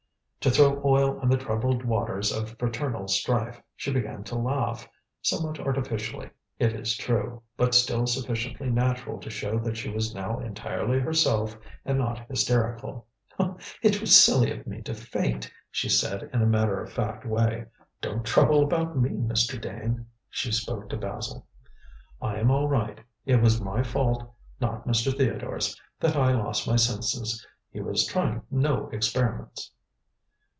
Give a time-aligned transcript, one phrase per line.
[0.41, 4.89] To throw oil on the troubled waters of fraternal strife, she began to laugh
[5.21, 10.39] somewhat artificially, it is true, but still sufficiently naturally to show that she was now
[10.39, 13.05] entirely herself and not hysterical.
[13.83, 17.65] "It was silly of me to faint," she said in a matter of fact way.
[18.01, 19.61] "Don't trouble about me, Mr.
[19.61, 21.45] Dane" she spoke to Basil.
[22.19, 22.99] "I am all right.
[23.27, 24.27] It was my fault,
[24.59, 25.15] not Mr.
[25.15, 27.45] Theodore's, that I lost my senses.
[27.69, 29.71] He was trying no experiments."